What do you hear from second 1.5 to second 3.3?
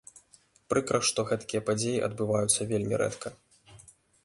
падзеі адбываюцца вельмі рэдка.